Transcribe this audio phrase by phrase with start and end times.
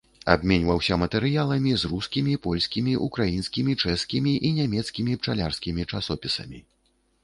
[0.33, 6.69] Абменьваўся матэрыяламі з рускімі, польскімі, украінскімі, чэшскімі і нямецкімі пчалярскімі часопісамі.